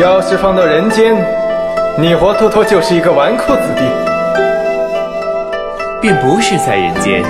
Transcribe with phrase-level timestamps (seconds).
[0.00, 1.12] 要是放到人间，
[1.98, 3.82] 你活脱脱就是一个纨绔子弟。
[6.00, 7.24] 便不是在人间，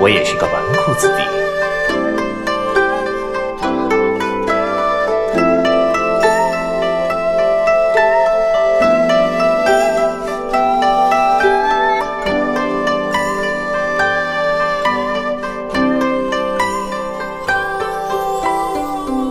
[0.00, 1.22] 我也是个纨绔子弟。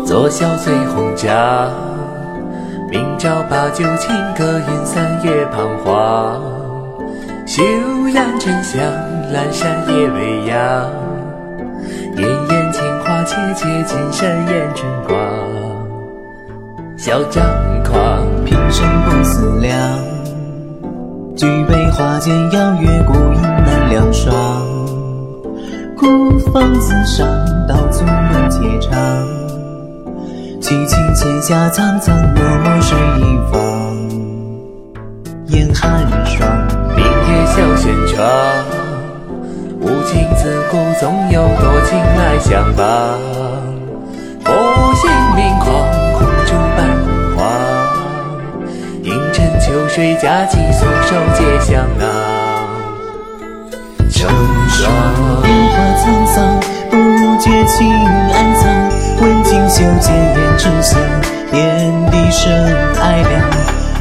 [0.06, 1.70] 昨宵醉红妆，
[2.96, 6.42] 明朝把酒清，歌吟三月彷徨。
[7.46, 7.62] 休
[8.14, 8.82] 染沉香，
[9.34, 10.90] 阑珊夜未央。
[12.16, 15.18] 烟烟青花切切，金山烟春光。
[16.96, 17.44] 笑张
[17.84, 19.78] 狂，平生不思量。
[21.36, 24.34] 举杯花间邀月，孤影难两双。
[25.98, 27.28] 孤芳自赏，
[27.68, 29.45] 道纵有且长。
[30.66, 33.22] 凄凄浅霞苍苍，脉脉水一
[33.54, 33.62] 方。
[35.50, 36.50] 烟寒霜，
[36.96, 38.28] 明月小轩窗。
[39.80, 42.84] 无情自古总有多情来相伴。
[44.48, 45.70] 我心明狂，
[46.16, 47.46] 红烛伴红黄。
[49.04, 52.08] 映衬秋水佳期，素手结香囊。
[54.10, 54.28] 成
[54.70, 54.92] 双，
[55.44, 56.98] 烟花沧桑，不
[57.40, 57.88] 觉情
[58.34, 58.66] 暗藏。
[59.22, 60.35] 问锦绣，见
[60.66, 61.00] 胭脂香，
[61.52, 62.52] 天地生
[63.00, 63.34] 哀凉。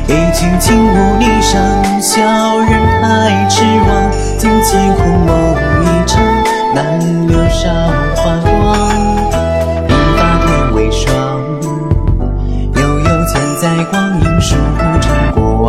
[0.07, 1.61] 一曲轻舞霓裳，
[2.01, 2.71] 笑人
[3.03, 4.11] 太痴妄。
[4.39, 6.23] 惊天空梦一场，
[6.75, 7.69] 难留韶
[8.17, 8.51] 华光。
[9.87, 11.13] 鬓发天微霜，
[12.77, 15.69] 悠悠千载光阴数不成过往。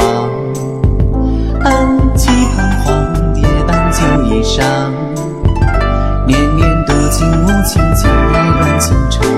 [1.65, 4.63] 暗寄彷徨，夜半旧衣裳。
[6.25, 9.34] 年年多情无情，情爱乱情长。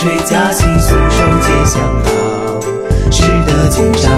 [0.00, 2.10] 水佳期，素手接香囊。
[3.12, 4.08] 识得今朝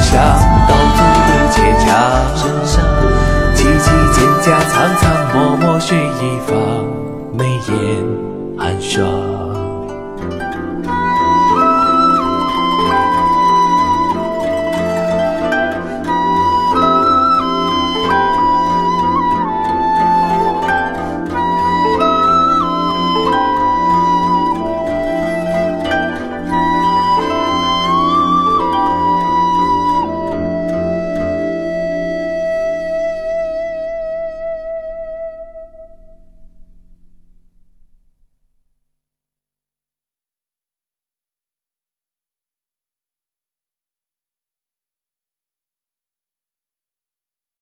[0.00, 0.16] 芳自赏，
[0.66, 1.56] 道阻有且
[1.86, 1.90] 长。
[3.54, 5.02] 凄凄蒹葭苍苍，
[5.34, 6.56] 脉脉水一方，
[7.36, 7.72] 眉眼
[8.58, 9.29] 寒霜。